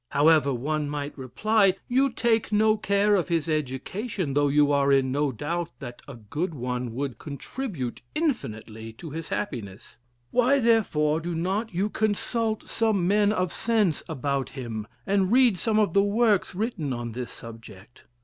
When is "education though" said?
3.47-4.47